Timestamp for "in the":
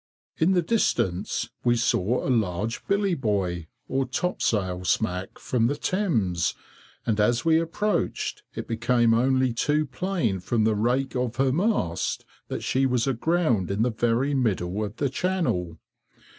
0.39-0.63, 13.69-13.91